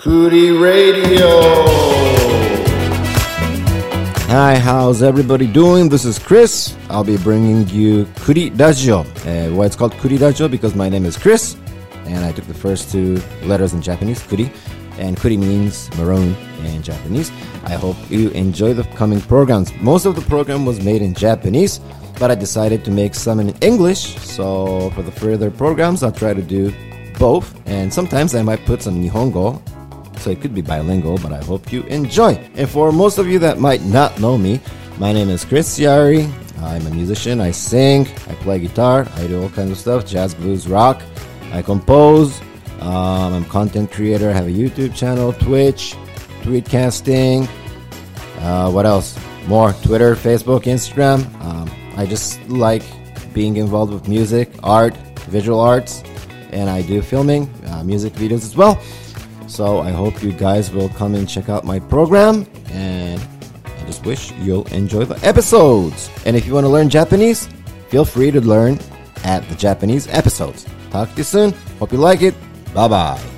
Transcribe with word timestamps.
Kuri 0.00 0.52
Radio. 0.52 1.40
Hi, 4.30 4.54
how's 4.56 5.02
everybody 5.02 5.48
doing? 5.48 5.88
This 5.88 6.04
is 6.04 6.20
Chris. 6.20 6.76
I'll 6.88 7.02
be 7.02 7.16
bringing 7.16 7.66
you 7.70 8.06
Kuri 8.20 8.50
Radio. 8.50 9.00
Uh, 9.00 9.48
why 9.56 9.66
it's 9.66 9.74
called 9.74 9.94
Kuri 9.94 10.16
Radio? 10.16 10.46
Because 10.46 10.76
my 10.76 10.88
name 10.88 11.04
is 11.04 11.16
Chris, 11.16 11.56
and 12.04 12.24
I 12.24 12.30
took 12.30 12.46
the 12.46 12.54
first 12.54 12.92
two 12.92 13.20
letters 13.42 13.72
in 13.72 13.82
Japanese, 13.82 14.22
Kuri, 14.22 14.52
and 15.00 15.16
Kuri 15.16 15.36
means 15.36 15.92
maroon 15.96 16.36
in 16.64 16.80
Japanese. 16.80 17.32
I 17.64 17.72
hope 17.74 17.96
you 18.08 18.30
enjoy 18.30 18.74
the 18.74 18.84
coming 18.94 19.20
programs. 19.20 19.74
Most 19.80 20.06
of 20.06 20.14
the 20.14 20.22
program 20.22 20.64
was 20.64 20.80
made 20.80 21.02
in 21.02 21.12
Japanese, 21.12 21.80
but 22.20 22.30
I 22.30 22.36
decided 22.36 22.84
to 22.84 22.92
make 22.92 23.16
some 23.16 23.40
in 23.40 23.48
English. 23.62 24.16
So 24.18 24.90
for 24.90 25.02
the 25.02 25.10
further 25.10 25.50
programs, 25.50 26.04
I'll 26.04 26.12
try 26.12 26.34
to 26.34 26.42
do 26.42 26.72
both, 27.18 27.52
and 27.66 27.92
sometimes 27.92 28.36
I 28.36 28.42
might 28.42 28.64
put 28.64 28.80
some 28.80 29.02
Nihongo 29.02 29.60
so 30.18 30.30
it 30.30 30.40
could 30.40 30.54
be 30.54 30.62
bilingual, 30.62 31.18
but 31.18 31.32
I 31.32 31.42
hope 31.44 31.72
you 31.72 31.82
enjoy. 31.84 32.34
And 32.54 32.68
for 32.68 32.92
most 32.92 33.18
of 33.18 33.28
you 33.28 33.38
that 33.40 33.58
might 33.58 33.82
not 33.82 34.18
know 34.20 34.36
me, 34.36 34.60
my 34.98 35.12
name 35.12 35.28
is 35.28 35.44
Chris 35.44 35.78
Yari. 35.78 36.30
I'm 36.60 36.86
a 36.86 36.90
musician. 36.90 37.40
I 37.40 37.52
sing, 37.52 38.06
I 38.28 38.34
play 38.34 38.58
guitar, 38.58 39.06
I 39.14 39.26
do 39.26 39.42
all 39.42 39.48
kinds 39.50 39.70
of 39.70 39.78
stuff 39.78 40.06
jazz, 40.06 40.34
blues, 40.34 40.66
rock. 40.68 41.02
I 41.52 41.62
compose. 41.62 42.40
Um, 42.80 43.34
I'm 43.34 43.42
a 43.44 43.48
content 43.48 43.90
creator. 43.90 44.28
I 44.30 44.32
have 44.32 44.46
a 44.46 44.50
YouTube 44.50 44.94
channel, 44.94 45.32
Twitch, 45.32 45.94
TwitCasting. 46.42 47.48
Uh, 48.40 48.70
what 48.70 48.86
else? 48.86 49.18
More 49.46 49.72
Twitter, 49.72 50.14
Facebook, 50.14 50.62
Instagram. 50.64 51.24
Um, 51.42 51.70
I 51.96 52.06
just 52.06 52.46
like 52.48 52.82
being 53.32 53.56
involved 53.56 53.92
with 53.92 54.08
music, 54.08 54.50
art, 54.62 54.96
visual 55.28 55.60
arts, 55.60 56.02
and 56.50 56.70
I 56.70 56.82
do 56.82 57.02
filming, 57.02 57.52
uh, 57.66 57.82
music 57.82 58.12
videos 58.14 58.44
as 58.44 58.56
well. 58.56 58.80
So 59.48 59.80
I 59.80 59.90
hope 59.90 60.22
you 60.22 60.32
guys 60.32 60.70
will 60.70 60.90
come 60.90 61.14
and 61.14 61.28
check 61.28 61.48
out 61.48 61.64
my 61.64 61.80
program 61.80 62.46
and 62.70 63.20
I 63.64 63.84
just 63.86 64.04
wish 64.04 64.30
you'll 64.32 64.66
enjoy 64.68 65.04
the 65.04 65.18
episodes. 65.26 66.10
And 66.26 66.36
if 66.36 66.46
you 66.46 66.54
want 66.54 66.64
to 66.64 66.68
learn 66.68 66.88
Japanese, 66.88 67.48
feel 67.88 68.04
free 68.04 68.30
to 68.30 68.40
learn 68.40 68.78
at 69.24 69.48
the 69.48 69.54
Japanese 69.54 70.06
episodes. 70.08 70.66
Talk 70.90 71.10
to 71.10 71.16
you 71.16 71.24
soon. 71.24 71.52
Hope 71.78 71.92
you 71.92 71.98
like 71.98 72.22
it. 72.22 72.34
Bye 72.74 72.88
bye. 72.88 73.37